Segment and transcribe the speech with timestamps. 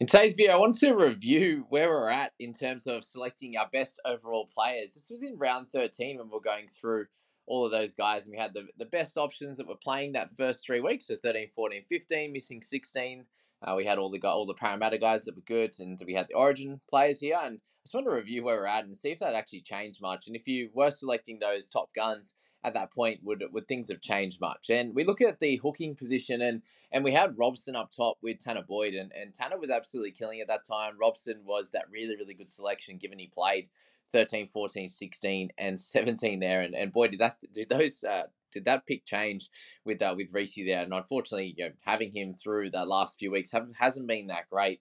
[0.00, 3.68] In today's video, I want to review where we're at in terms of selecting our
[3.70, 4.94] best overall players.
[4.94, 7.04] This was in round 13 when we are going through
[7.46, 10.34] all of those guys, and we had the, the best options that were playing that
[10.38, 13.26] first three weeks, so 13, 14, 15, missing 16.
[13.60, 16.28] Uh, we had all the all the Parramatta guys that were good, and we had
[16.30, 17.38] the Origin players here.
[17.38, 20.00] And I just want to review where we're at and see if that actually changed
[20.00, 20.28] much.
[20.28, 22.32] And if you were selecting those top guns,
[22.64, 24.70] at that point would would things have changed much?
[24.70, 28.38] And we look at the hooking position and and we had Robson up top with
[28.38, 30.94] Tanah Boyd and, and Tanah was absolutely killing at that time.
[31.00, 33.68] Robson was that really, really good selection given he played
[34.12, 36.62] 13, 14, 16, and 17 there.
[36.62, 39.48] And, and boy, did that did those uh, did that pick change
[39.84, 40.82] with uh, with Reese there?
[40.82, 44.80] And unfortunately, you know, having him through that last few weeks hasn't been that great.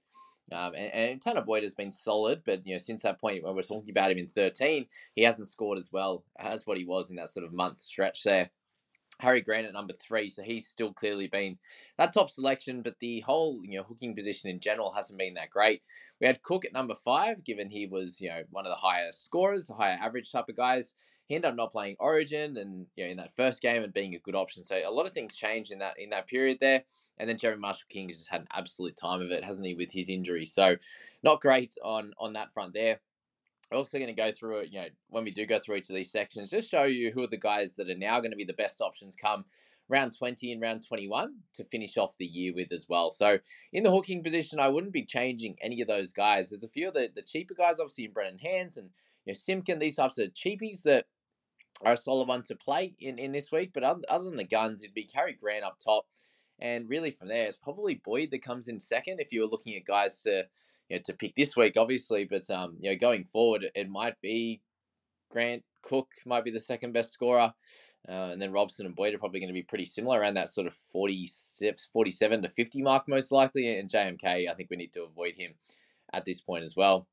[0.52, 3.56] Um, and, and Tanah Boyd has been solid, but you know since that point when
[3.56, 7.10] we're talking about him in 13, he hasn't scored as well as what he was
[7.10, 8.50] in that sort of month stretch there.
[9.20, 11.58] Harry Grant at number three, so he's still clearly been
[11.98, 15.50] that top selection, but the whole you know hooking position in general hasn't been that
[15.50, 15.82] great.
[16.22, 19.12] We had Cook at number five, given he was you know one of the higher
[19.12, 20.94] scorers, the higher average type of guys.
[21.28, 24.16] He ended up not playing Origin and you know in that first game and being
[24.16, 24.64] a good option.
[24.64, 26.84] So a lot of things changed in that in that period there.
[27.20, 29.74] And then Jeremy Marshall King has just had an absolute time of it, hasn't he,
[29.74, 30.46] with his injury?
[30.46, 30.76] So
[31.24, 33.00] not great on on that front there.
[33.72, 35.90] We're also going to go through it, you know, when we do go through each
[35.90, 38.38] of these sections, just show you who are the guys that are now going to
[38.38, 39.46] be the best options come
[39.90, 43.12] round 20 and round 21 to finish off the year with as well.
[43.12, 43.38] So
[43.74, 46.50] in the hooking position, I wouldn't be changing any of those guys.
[46.50, 48.90] There's a few of the, the cheaper guys, obviously in Brendan Hands and
[49.26, 51.06] you know, Simpkin, these types of cheapies that
[51.84, 53.72] are a solid one to play in, in this week.
[53.74, 56.06] But other, other than the guns, it'd be Harry Grant up top.
[56.62, 59.76] And really from there, it's probably Boyd that comes in second if you were looking
[59.76, 60.44] at guys to
[60.90, 62.26] you know to pick this week, obviously.
[62.26, 64.62] But um, you know, going forward, it might be
[65.32, 67.54] Grant Cook might be the second best scorer.
[68.08, 70.50] Uh, and then Robson and Boyd are probably going to be pretty similar around that
[70.50, 73.78] sort of 47 to 50 mark, most likely.
[73.78, 75.54] And JMK, I think we need to avoid him
[76.14, 77.08] at this point as well.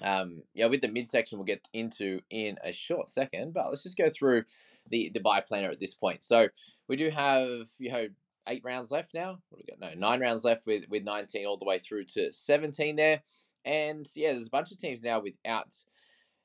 [0.00, 3.98] Um, yeah, with the midsection, we'll get into in a short second, but let's just
[3.98, 4.44] go through
[4.90, 6.24] the, the buy planner at this point.
[6.24, 6.48] So
[6.88, 8.06] we do have, you know,
[8.48, 9.38] eight rounds left now.
[9.48, 9.80] What we got?
[9.80, 13.22] No, nine rounds left with, with 19 all the way through to 17 there.
[13.64, 15.72] And yeah, there's a bunch of teams now without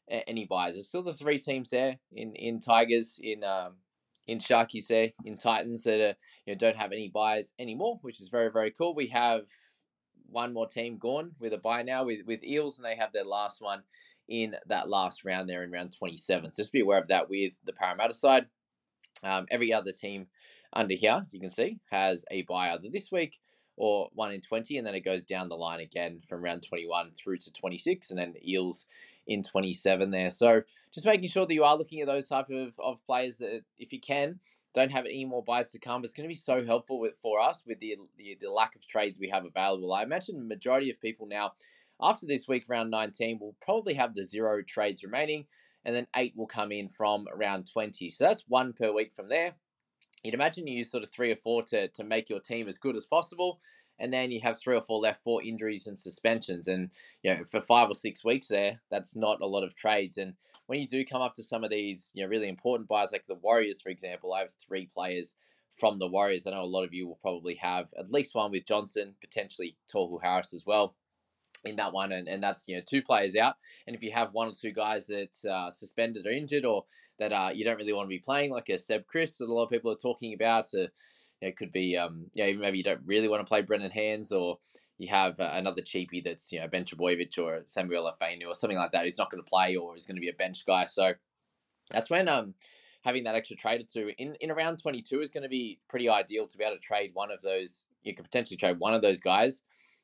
[0.09, 0.75] any buys.
[0.75, 3.73] There's still the three teams there in, in Tigers, in um,
[4.27, 6.15] in Sharkies there, in Titans that are,
[6.45, 8.93] you know, don't have any buys anymore, which is very, very cool.
[8.93, 9.43] We have
[10.29, 13.23] one more team gone with a buy now with, with Eels, and they have their
[13.23, 13.83] last one
[14.27, 16.51] in that last round there in round 27.
[16.51, 18.47] So just be aware of that with the Parramatta side.
[19.23, 20.27] Um, every other team
[20.73, 23.39] under here, you can see, has a buy either this week
[23.77, 27.11] or 1 in 20, and then it goes down the line again from round 21
[27.11, 28.85] through to 26, and then the Eels
[29.27, 30.31] in 27 there.
[30.31, 33.61] So just making sure that you are looking at those type of, of players that,
[33.77, 34.39] if you can,
[34.73, 36.03] don't have any more buys to come.
[36.03, 38.85] It's going to be so helpful with, for us with the, the, the lack of
[38.87, 39.93] trades we have available.
[39.93, 41.53] I imagine the majority of people now,
[42.01, 45.45] after this week, round 19, will probably have the zero trades remaining,
[45.85, 48.09] and then eight will come in from round 20.
[48.09, 49.55] So that's one per week from there
[50.23, 52.77] you'd imagine you use sort of three or four to, to make your team as
[52.77, 53.59] good as possible.
[53.99, 56.67] And then you have three or four left for injuries and suspensions.
[56.67, 56.91] And,
[57.23, 60.17] you know, for five or six weeks there, that's not a lot of trades.
[60.17, 60.33] And
[60.67, 63.25] when you do come up to some of these, you know, really important buys, like
[63.25, 65.35] the Warriors, for example, I have three players
[65.75, 66.45] from the Warriors.
[66.45, 69.77] I know a lot of you will probably have at least one with Johnson, potentially
[69.91, 70.95] Tohu Harris as well.
[71.67, 73.55] In that one, and, and that's you know two players out.
[73.85, 76.85] And if you have one or two guys that uh, suspended or injured, or
[77.19, 79.53] that uh, you don't really want to be playing, like a Seb Kris that a
[79.53, 80.87] lot of people are talking about, uh,
[81.41, 84.59] it could be um, yeah maybe you don't really want to play Brendan Hands, or
[84.97, 88.77] you have uh, another cheapie that's you know Ben Trbojevic or Samuela Fainu or something
[88.77, 90.85] like that who's not going to play or is going to be a bench guy.
[90.85, 91.13] So
[91.91, 92.53] that's when um
[93.03, 96.09] having that extra trade or two in, in around 22 is going to be pretty
[96.09, 97.85] ideal to be able to trade one of those.
[98.03, 99.61] You could potentially trade one of those guys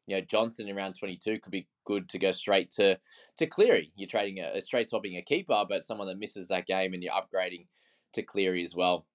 [0.08, 2.98] you know Johnson in round 22 could be good to go straight to
[3.38, 3.92] to Cleary.
[3.96, 7.04] You're trading a, a straight swapping a keeper, but someone that misses that game and
[7.04, 7.66] you're upgrading
[8.14, 9.06] to Cleary as well.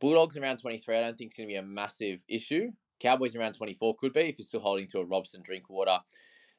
[0.00, 2.70] Bulldogs in round 23, I don't think it's going to be a massive issue.
[3.00, 5.98] Cowboys in round 24 could be if you're still holding to a Robson Drinkwater,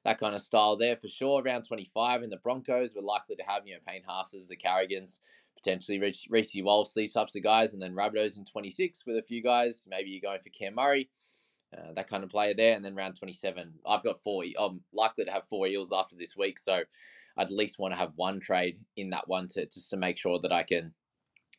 [0.06, 1.44] that kind of style there for sure.
[1.44, 5.21] Round 25 and the Broncos, we're likely to have, you know, Payne Haas's, the Carrigans,
[5.56, 9.44] potentially Reece Walsh, these types of guys, and then Rabbitohs in 26 with a few
[9.44, 9.86] guys.
[9.89, 11.09] Maybe you're going for Cam Murray.
[11.75, 12.75] Uh, that kind of player there.
[12.75, 14.44] And then round 27, I've got four.
[14.58, 16.60] I'm likely to have four Eels after this week.
[16.60, 16.81] So
[17.38, 20.18] I'd at least want to have one trade in that one to just to make
[20.18, 20.94] sure that I can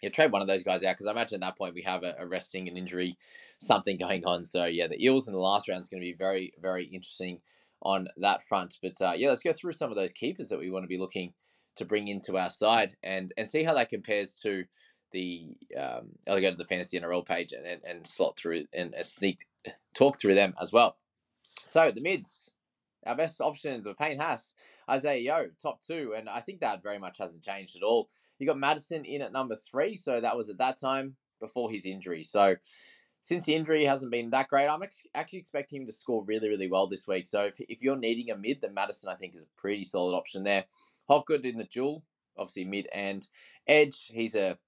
[0.02, 2.04] yeah, trade one of those guys out because I imagine at that point we have
[2.04, 3.16] a, a resting, an injury,
[3.58, 4.44] something going on.
[4.44, 7.40] So yeah, the Eels in the last round is going to be very, very interesting
[7.82, 8.78] on that front.
[8.82, 10.98] But uh, yeah, let's go through some of those keepers that we want to be
[10.98, 11.32] looking
[11.76, 14.64] to bring into our side and and see how that compares to
[15.12, 15.46] the
[15.76, 19.46] um, I'll go to the fantasy NRL page and, and, and slot through and, sneak
[19.94, 20.96] talk through them as well.
[21.68, 22.50] So the mids,
[23.06, 24.54] our best options were Payne Haas,
[24.88, 28.08] Isaah Yeo, top two, and I think that very much hasn't changed at all.
[28.38, 31.84] You got Matterson in at number three, so that was at that time before his
[31.86, 32.24] injury.
[32.24, 32.56] So
[33.20, 34.82] since the injury hasn't been that great, I'm
[35.14, 37.26] actually expecting him to score really, really well this week.
[37.26, 40.16] So if, if you're needing a mid, then Matterson I think is a pretty solid
[40.16, 40.64] option there.
[41.08, 42.04] Hopgood in the duel,
[42.36, 43.26] obviously mid and
[43.66, 44.10] edge.
[44.12, 44.58] He's a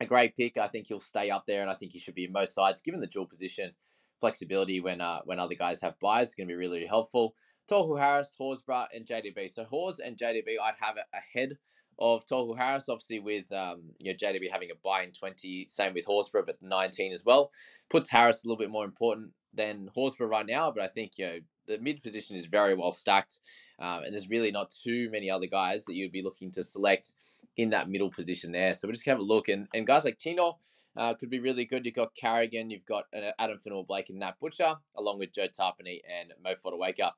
[0.00, 0.56] a great pick.
[0.56, 2.80] I think he'll stay up there, and I think he should be in most sides,
[2.80, 3.72] given the dual position
[4.20, 7.34] flexibility when uh, when other guys have buys is going to be really, really helpful.
[7.70, 9.50] Tohu Harris, Horsburgh, and JDB.
[9.50, 11.56] So Hors and JDB, I'd have it ahead
[11.98, 15.94] of Tohu Harris, obviously with um, you know, JDB having a buy in 20, same
[15.94, 17.50] with Horsburgh, but 19 as well.
[17.90, 21.26] Puts Harris a little bit more important than Horsburgh right now, but I think you
[21.26, 23.40] know the mid position is very well stacked,
[23.78, 27.12] um, and there's really not too many other guys that you'd be looking to select
[27.56, 28.74] in that middle position there.
[28.74, 30.58] So we just have a look, and, and guys like Tino
[30.96, 31.84] uh, could be really good.
[31.84, 36.00] You've got Carrigan, you've got uh, Adam Fonua-Blake and Nat Butcher, along with Joe Tapine
[36.08, 37.12] and Mo Fotuaika.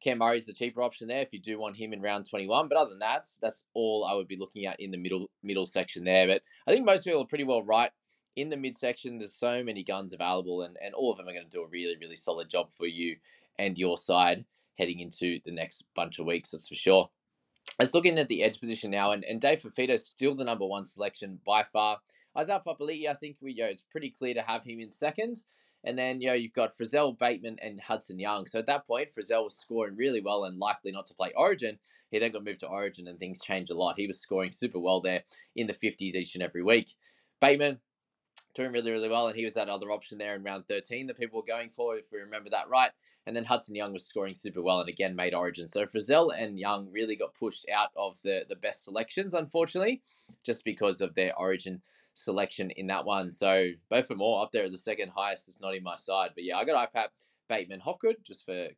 [0.00, 2.68] Cam Murray's the cheaper option there if you do want him in round 21.
[2.68, 5.66] But other than that, that's all I would be looking at in the middle middle
[5.66, 6.26] section there.
[6.26, 7.90] But I think most people are pretty well right.
[8.36, 11.48] In the midsection, there's so many guns available, and, and all of them are going
[11.48, 13.16] to do a really, really solid job for you
[13.58, 14.44] and your side
[14.78, 17.10] heading into the next bunch of weeks, that's for sure.
[17.78, 20.44] Let's look in at the edge position now, and, and Dave Fifita is still the
[20.44, 21.98] number one selection by far.
[22.36, 25.42] Isaiah Papali'i, I think we you know, it's pretty clear to have him in second.
[25.84, 28.46] And then, you know, you've got Frizell, Bateman, and Hudson Young.
[28.46, 31.78] So at that point, Frizell was scoring really well and likely not to play Origin.
[32.10, 33.94] He then got moved to Origin and things changed a lot.
[33.96, 35.22] He was scoring super well there
[35.54, 36.90] in the 50s each and every week.
[37.40, 37.78] Bateman,
[38.58, 39.28] doing really, really well.
[39.28, 41.96] And he was that other option there in round 13 that people were going for,
[41.96, 42.90] if we remember that right.
[43.26, 45.68] And then Hudson Young was scoring super well and again made Origin.
[45.68, 50.02] So Frizell and Young really got pushed out of the, the best selections, unfortunately,
[50.44, 51.80] just because of their Origin
[52.14, 53.30] selection in that one.
[53.32, 55.48] So both for more up there as the second highest.
[55.48, 56.30] It's not in my side.
[56.34, 57.08] But yeah, I got IPAP,
[57.48, 58.68] Bateman, Hopgood just for.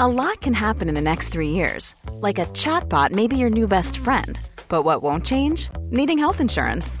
[0.00, 1.94] A lot can happen in the next three years.
[2.12, 4.40] Like a chatbot may be your new best friend.
[4.68, 5.68] But what won't change?
[5.90, 7.00] Needing health insurance.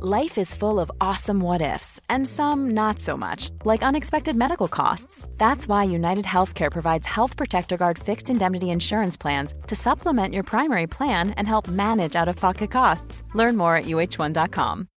[0.00, 4.66] Life is full of awesome what ifs, and some not so much, like unexpected medical
[4.66, 5.28] costs.
[5.38, 10.42] That's why United Healthcare provides Health Protector Guard fixed indemnity insurance plans to supplement your
[10.42, 13.22] primary plan and help manage out of pocket costs.
[13.34, 14.88] Learn more at uh1.com.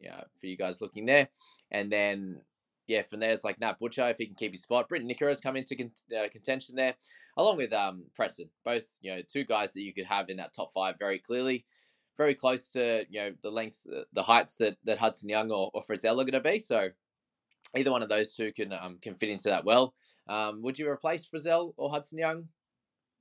[0.00, 1.28] Yeah, for you guys looking there.
[1.72, 2.40] And then,
[2.86, 4.88] yeah, from there, it's like Nat Butcher, if he can keep his spot.
[4.88, 5.76] Briton Nikora's come into
[6.18, 6.94] uh, contention there,
[7.36, 8.48] along with um, Preston.
[8.64, 11.66] Both, you know, two guys that you could have in that top five very clearly
[12.16, 15.70] very close to you know the length, uh, the heights that, that Hudson Young or,
[15.74, 16.58] or Frizell are going to be.
[16.58, 16.88] So
[17.76, 19.94] either one of those two can um, can fit into that well.
[20.28, 22.48] Um, would you replace Frizell or Hudson Young?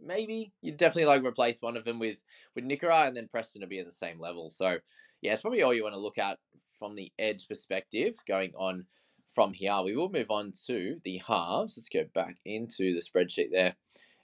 [0.02, 2.24] Maybe you'd definitely like replace one of them with
[2.56, 4.50] with Nikora, and then Preston to be at the same level.
[4.50, 4.78] So
[5.22, 6.38] yeah, it's probably all you want to look at
[6.78, 8.86] from the edge perspective going on
[9.32, 9.82] from here.
[9.84, 11.78] We will move on to the halves.
[11.78, 13.76] Let's go back into the spreadsheet there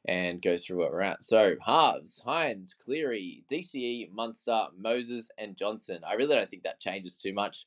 [0.06, 1.24] and go through what we're at.
[1.24, 6.00] So halves, Hynes, Cleary, DCE, Munster, Moses, and Johnson.
[6.08, 7.66] I really don't think that changes too much.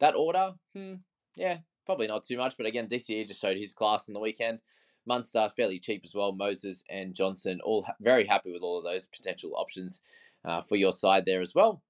[0.00, 0.94] That order, hmm,
[1.36, 2.56] yeah, probably not too much.
[2.56, 4.58] But again, DCE just showed his class on the weekend.
[5.06, 6.32] Munster fairly cheap as well.
[6.32, 10.00] Moses and Johnson all ha- very happy with all of those potential options
[10.44, 11.82] uh, for your side there as well.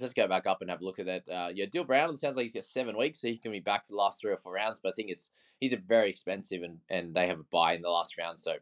[0.00, 1.28] Let's go back up and have a look at that.
[1.28, 2.10] Uh, yeah, Dill Brown.
[2.10, 4.20] It sounds like he's got seven weeks, so he can be back for the last
[4.20, 4.80] three or four rounds.
[4.82, 5.30] But I think it's
[5.60, 8.54] he's a very expensive, and and they have a buy in the last round, so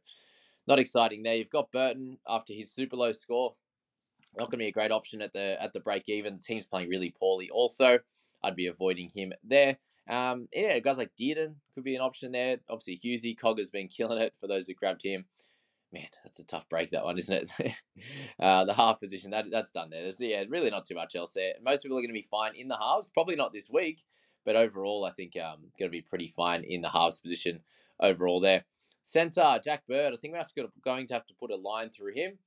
[0.66, 1.35] not exciting there.
[1.35, 3.54] You've got Burton after his super low score.
[4.38, 6.37] Not going to be a great option at the at the break even.
[6.37, 7.50] The team's playing really poorly.
[7.50, 7.99] Also,
[8.42, 9.76] I'd be avoiding him there.
[10.09, 12.59] Um, yeah, guys like Dearden could be an option there.
[12.69, 15.26] Obviously, Hughesy Cogger's been killing it for those who grabbed him
[15.92, 17.73] man, that's a tough break that one, isn't it?
[18.40, 20.02] uh, the half position that that's done there.
[20.02, 21.52] There's yeah, really not too much else there.
[21.62, 23.11] Most people are going to be fine in the halves.
[23.11, 24.02] Probably not this week,
[24.45, 27.61] but overall, I think um going to be pretty fine in the halves position
[28.00, 28.64] overall there.
[29.02, 30.12] Centre Jack Bird.
[30.12, 32.38] I think we're have to, going to have to put a line through him.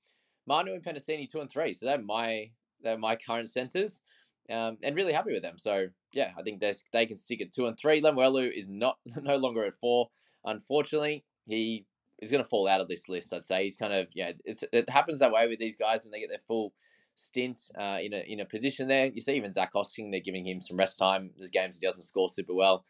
[0.47, 1.74] Manu and Penisini two and three.
[1.74, 4.01] So they're my they're my current centres.
[4.50, 5.57] Um, and really happy with them.
[5.57, 8.01] So yeah, I think they they can stick at two and three.
[8.01, 10.09] Lemuelu is not no longer at four.
[10.43, 11.85] Unfortunately, he
[12.21, 13.33] is going to fall out of this list.
[13.33, 14.31] I'd say he's kind of yeah.
[14.45, 16.74] it happens that way with these guys when they get their full
[17.15, 19.07] stint uh, in a in a position there.
[19.07, 21.31] You see even Zach Hosking, they're giving him some rest time.
[21.35, 22.85] There's games he doesn't score super well,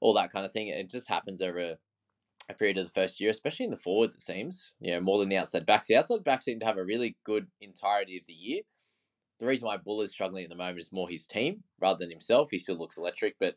[0.00, 0.68] all that kind of thing.
[0.68, 1.76] It just happens over
[2.50, 4.14] a, period of the first year, especially in the forwards.
[4.14, 5.86] It seems you know more than the outside backs.
[5.86, 8.62] The outside backs seem to have a really good entirety of the year.
[9.38, 12.10] The reason why Bull is struggling at the moment is more his team rather than
[12.10, 12.48] himself.
[12.50, 13.56] He still looks electric, but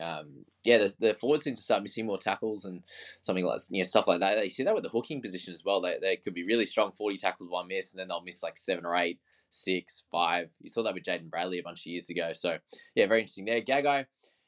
[0.00, 2.82] um, yeah, the, the forwards seem to start missing more tackles and
[3.22, 4.42] something like you know stuff like that.
[4.42, 5.80] You see that with the hooking position as well.
[5.80, 8.56] They, they could be really strong, forty tackles, one miss, and then they'll miss like
[8.56, 9.20] seven or eight,
[9.50, 10.50] six, five.
[10.60, 12.32] You saw that with Jaden Bradley a bunch of years ago.
[12.32, 12.58] So
[12.94, 13.60] yeah, very interesting there.
[13.60, 14.06] Gagai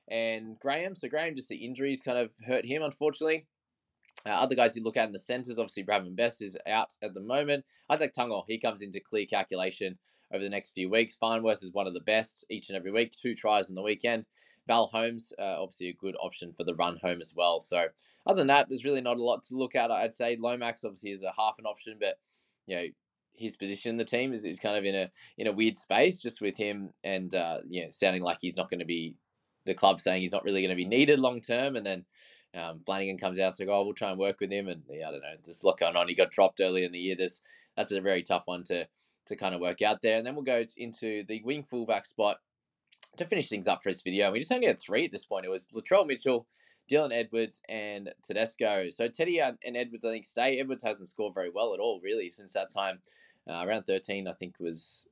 [0.08, 0.94] and Graham.
[0.94, 3.46] So Graham, just the injuries kind of hurt him, unfortunately.
[4.24, 7.14] Uh, other guys you look at in the centres, obviously Bradman Best is out at
[7.14, 7.64] the moment.
[7.90, 9.98] Isaac Tungo, he comes into clear calculation
[10.32, 11.16] over the next few weeks.
[11.16, 14.24] Farnworth is one of the best each and every week, two tries in the weekend.
[14.68, 17.60] Val Holmes, uh, obviously a good option for the run home as well.
[17.60, 17.86] So
[18.26, 19.90] other than that, there's really not a lot to look at.
[19.90, 22.18] I'd say Lomax obviously is a half an option, but
[22.66, 22.86] you know
[23.34, 26.20] his position in the team is, is kind of in a in a weird space
[26.20, 29.16] just with him and uh, you know sounding like he's not going to be
[29.64, 32.04] the club saying he's not really going to be needed long term, and then.
[32.54, 35.08] Um, Flanagan comes out and says, "Oh, we'll try and work with him." And yeah,
[35.08, 36.08] I don't know, there's a lot going on.
[36.08, 37.16] He got dropped early in the year.
[37.16, 37.40] This
[37.76, 38.86] that's a very tough one to
[39.26, 40.18] to kind of work out there.
[40.18, 42.38] And then we'll go into the wing fullback spot
[43.16, 45.44] to finish things up for this video, we just only had three at this point.
[45.44, 46.46] It was Latrell Mitchell,
[46.90, 48.88] Dylan Edwards, and Tedesco.
[48.90, 50.58] So Teddy and Edwards, I think, stay.
[50.58, 53.00] Edwards hasn't scored very well at all, really, since that time.
[53.48, 55.06] Uh, around 13, I think, was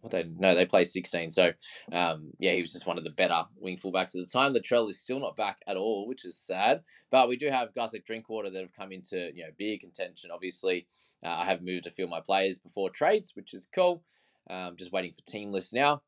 [0.00, 1.30] what they no, they play 16.
[1.30, 1.52] So
[1.92, 4.54] um, yeah, he was just one of the better wing fullbacks at the time.
[4.54, 6.82] Latrell is still not back at all, which is sad.
[7.10, 10.30] But we do have guys like Drinkwater that have come into you know big contention.
[10.32, 10.86] Obviously,
[11.24, 14.02] uh, I have moved a few of my players before trades, which is cool.
[14.50, 16.02] Um, just waiting for team lists now.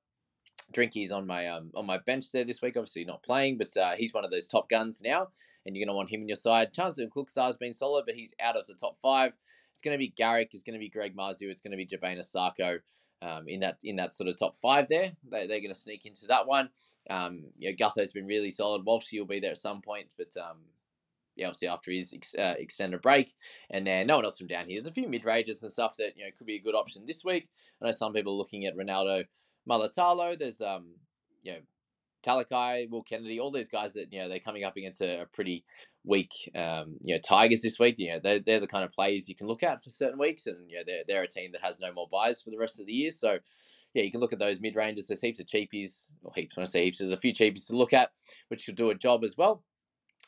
[0.73, 2.77] Drinky's on my um on my bench there this week.
[2.77, 5.29] Obviously not playing, but uh, he's one of those top guns now,
[5.67, 6.73] and you're gonna want him in your side.
[6.73, 9.37] Chances of Cookstar's been solid, but he's out of the top five.
[9.73, 10.51] It's gonna be Garrick.
[10.53, 11.51] It's gonna be Greg Marzhew.
[11.51, 12.79] It's gonna be Jamayne Isaako.
[13.23, 16.07] Um, in that in that sort of top five there, they, they're going to sneak
[16.07, 16.71] into that one.
[17.09, 17.45] Um,
[17.79, 18.85] Gutho's been really solid.
[18.85, 20.59] Walshy will be there at some point, but um,
[21.37, 23.33] yeah, obviously after his ex- uh, extended break,
[23.71, 24.79] and then no one else from down here.
[24.79, 27.05] There's a few mid ranges and stuff that you know could be a good option
[27.07, 27.49] this week.
[27.81, 29.25] I know some people are looking at Ronaldo
[29.69, 30.39] Mulitalo.
[30.39, 30.95] There's um,
[31.43, 31.59] you know,
[32.23, 35.27] Talakai, Will Kennedy, all these guys that you know they're coming up against a, a
[35.27, 35.65] pretty
[36.05, 37.97] weak um, you know Tigers this week.
[37.99, 40.47] You know they're, they're the kind of players you can look at for certain weeks,
[40.47, 42.81] and you know they're they're a team that has no more buys for the rest
[42.81, 43.11] of the year.
[43.11, 43.39] So
[43.95, 45.09] yeah, you can look at those mid ranges.
[45.09, 46.57] There's heaps of cheapies, or heaps.
[46.57, 48.11] When I say heaps, there's a few cheapies to look at,
[48.49, 49.65] which will do a job as well.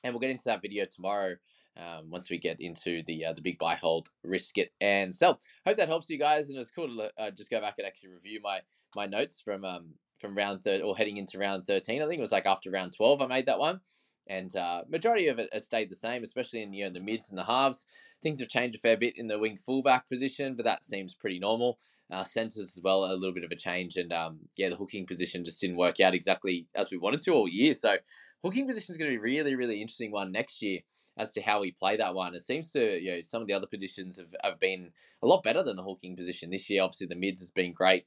[0.02, 1.36] And we'll get into that video tomorrow
[1.76, 5.38] um, once we get into the uh, the big buy, hold, risk it, and sell.
[5.66, 8.10] Hope that helps you guys, and it's cool to uh, just go back and actually
[8.10, 8.60] review my
[8.94, 9.86] my notes from um
[10.22, 12.00] from round third or heading into round thirteen.
[12.00, 13.80] I think it was like after round twelve I made that one,
[14.26, 17.28] and uh, majority of it has stayed the same, especially in you know the mids
[17.28, 17.84] and the halves.
[18.22, 21.38] Things have changed a fair bit in the wing fullback position, but that seems pretty
[21.38, 21.78] normal.
[22.10, 25.06] Uh, centers as well, a little bit of a change, and um, yeah, the hooking
[25.06, 27.74] position just didn't work out exactly as we wanted to all year.
[27.74, 27.96] So
[28.44, 30.80] hooking position is going to be really, really interesting one next year
[31.16, 32.34] as to how we play that one.
[32.34, 34.90] It seems to, you know, some of the other positions have, have been
[35.22, 36.82] a lot better than the hooking position this year.
[36.82, 38.04] Obviously, the mids has been great.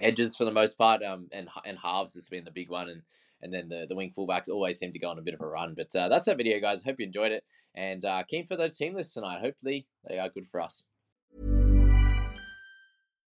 [0.00, 3.02] Edges for the most part, um, and and halves has been the big one, and
[3.42, 5.46] and then the, the wing fullbacks always seem to go on a bit of a
[5.46, 5.74] run.
[5.76, 6.82] But uh, that's that video, guys.
[6.82, 9.40] Hope you enjoyed it, and uh, keen for those team lists tonight.
[9.40, 10.82] Hopefully, they are good for us.